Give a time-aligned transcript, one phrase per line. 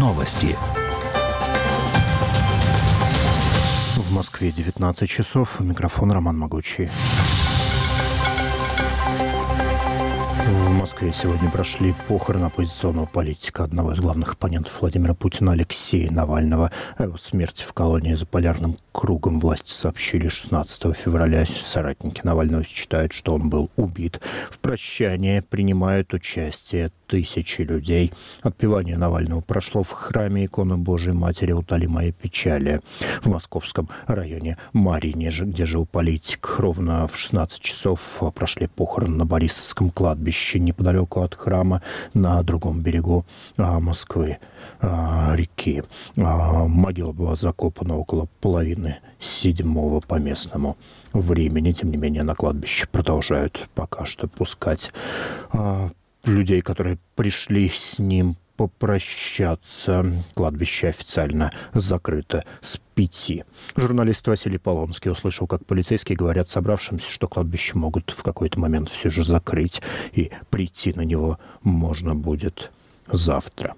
[0.00, 0.56] Новости.
[3.96, 5.60] В Москве 19 часов.
[5.60, 6.88] Микрофон Роман Могучий.
[10.46, 16.72] В Москве сегодня прошли похороны оппозиционного политика, одного из главных оппонентов Владимира Путина Алексея Навального.
[16.96, 21.44] О его смерти в колонии за полярным кругом власти сообщили 16 февраля.
[21.44, 24.20] Соратники Навального считают, что он был убит.
[24.50, 28.12] В прощании принимают участие тысячи людей.
[28.42, 32.80] Отпевание Навального прошло в храме иконы Божией Матери «Утоли моей печали»
[33.20, 36.54] в московском районе Марине, где жил политик.
[36.58, 38.00] Ровно в 16 часов
[38.36, 41.82] прошли похороны на Борисовском кладбище неподалеку от храма
[42.14, 44.38] на другом берегу а, Москвы
[44.80, 45.82] а, реки.
[46.16, 50.76] А, могила была закопана около половины седьмого по местному
[51.12, 51.72] времени.
[51.72, 54.92] Тем не менее, на кладбище продолжают пока что пускать
[56.24, 60.04] людей, которые пришли с ним попрощаться.
[60.34, 63.44] Кладбище официально закрыто с пяти.
[63.74, 69.08] Журналист Василий Полонский услышал, как полицейские говорят собравшимся, что кладбище могут в какой-то момент все
[69.08, 69.80] же закрыть,
[70.12, 72.70] и прийти на него можно будет
[73.10, 73.76] завтра.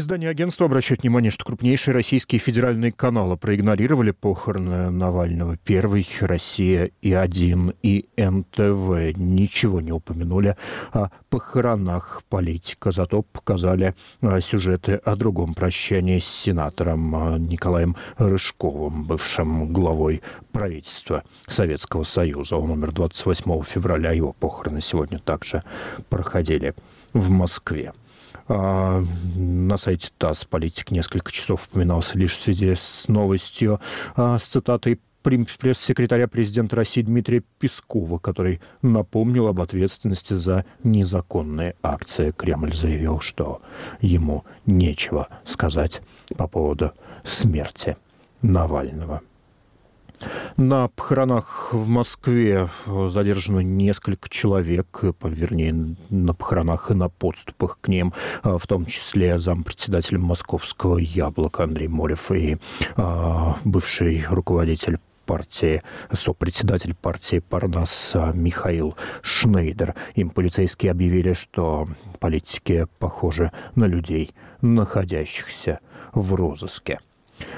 [0.00, 5.58] Издание агентства обращает внимание, что крупнейшие российские федеральные каналы проигнорировали похороны Навального.
[5.58, 10.56] Первый, Россия и один и НТВ ничего не упомянули
[10.94, 19.04] о похоронах политика, зато показали а, сюжеты о другом прощании с сенатором а, Николаем Рыжковым,
[19.04, 22.56] бывшим главой правительства Советского Союза.
[22.56, 25.62] Он умер 28 февраля, его похороны сегодня также
[26.08, 26.74] проходили
[27.12, 27.92] в Москве.
[28.52, 29.04] А,
[29.36, 33.80] на сайте ТАСС политик несколько часов упоминался лишь в связи с новостью
[34.16, 42.32] а, с цитатой пресс-секретаря президента России Дмитрия Пескова, который напомнил об ответственности за незаконные акции.
[42.32, 43.62] Кремль заявил, что
[44.00, 46.02] ему нечего сказать
[46.36, 46.90] по поводу
[47.22, 47.96] смерти
[48.42, 49.20] Навального.
[50.56, 58.12] На похоронах в Москве задержано несколько человек, вернее, на похоронах и на подступах к ним,
[58.42, 62.58] а, в том числе зампредседателя московского «Яблока» Андрей Морев и
[62.96, 65.82] а, бывший руководитель партии,
[66.12, 69.94] сопредседатель партии Парнас Михаил Шнейдер.
[70.16, 71.88] Им полицейские объявили, что
[72.18, 75.78] политики похожи на людей, находящихся
[76.12, 76.98] в розыске.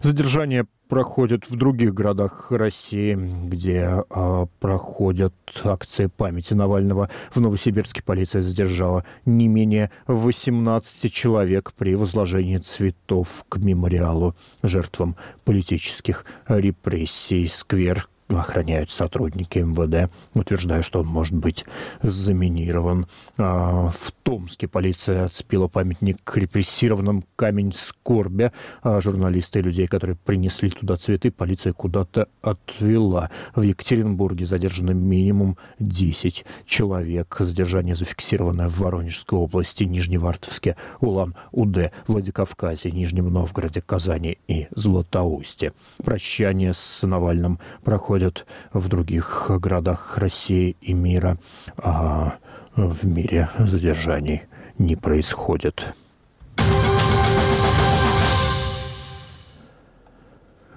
[0.00, 5.34] Задержание проходят в других городах России, где э, проходят
[5.64, 7.10] акции памяти Навального.
[7.32, 16.24] В Новосибирске полиция задержала не менее 18 человек при возложении цветов к мемориалу жертвам политических
[16.48, 17.46] репрессий.
[17.46, 21.64] Сквер охраняют сотрудники МВД, утверждая, что он может быть
[22.02, 23.06] заминирован.
[23.38, 28.52] А, в Томске полиция отцепила памятник репрессированным камень скорби.
[28.82, 33.30] А журналисты и людей, которые принесли туда цветы, полиция куда-то отвела.
[33.54, 37.36] В Екатеринбурге задержано минимум 10 человек.
[37.38, 45.72] Задержание зафиксировано в Воронежской области, Нижневартовске, Улан-Удэ, Владикавказе, Нижнем Новгороде, Казани и Златоусте.
[46.04, 51.38] Прощание с Навальным проходит происходят в других городах России и мира,
[51.76, 52.34] а
[52.76, 54.42] в мире задержаний
[54.78, 55.94] не происходит.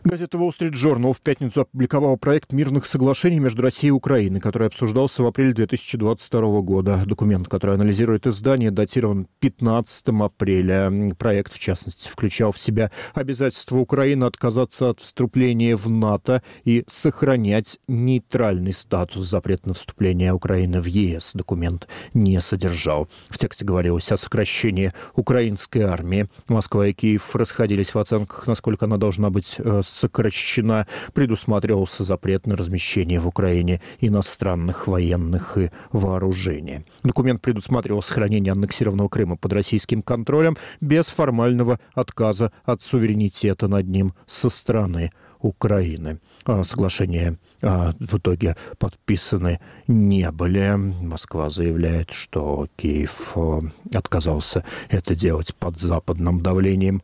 [0.04, 4.68] Газета Wall Street Journal в пятницу опубликовала проект мирных соглашений между Россией и Украиной, который
[4.68, 7.04] обсуждался в апреле 2022 года.
[7.06, 10.92] Документ, который анализирует издание, датирован 15 апреля.
[11.20, 17.78] Проект, в частности, включал в себя обязательство Украины отказаться от вступления в НАТО и сохранять
[17.88, 19.30] нейтральный статус.
[19.30, 23.08] Запрет на вступление Украины в ЕС документ не содержал.
[23.30, 26.28] В тексте говорилось о сокращении украинской армии.
[26.48, 32.56] Москва и Киев расходились в оценках, насколько она должна быть э, сокращена, предусматривался запрет на
[32.56, 36.86] размещение в Украине иностранных военных и вооружения.
[37.04, 44.14] Документ предусматривал сохранение аннексированного Крыма под российским контролем без формального отказа от суверенитета над ним
[44.28, 45.12] со стороны
[45.42, 46.20] Украины.
[46.46, 50.76] А соглашения а, в итоге подписаны не были.
[50.76, 53.62] Москва заявляет, что Киев а,
[53.94, 57.02] отказался это делать под западным давлением.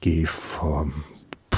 [0.00, 0.60] Киев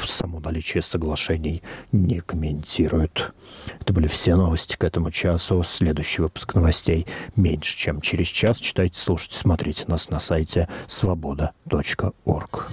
[0.07, 1.63] само наличие соглашений
[1.93, 3.35] не комментируют.
[3.81, 5.63] Это были все новости к этому часу.
[5.65, 7.07] Следующий выпуск новостей
[7.37, 8.59] меньше, чем через час.
[8.59, 12.69] Читайте, слушайте, смотрите нас на сайте свобода.орг.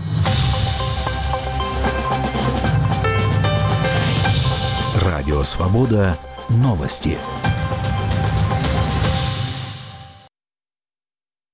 [5.02, 6.18] Радио «Свобода»
[6.50, 7.18] новости.